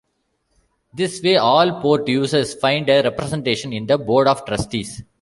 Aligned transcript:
This 0.95 1.21
way 1.21 1.35
all 1.37 1.79
port 1.79 2.07
users 2.07 2.55
find 2.55 2.89
a 2.89 3.03
representation 3.03 3.71
in 3.71 3.85
the 3.85 3.99
Board 3.99 4.27
of 4.27 4.43
Trustees. 4.47 5.03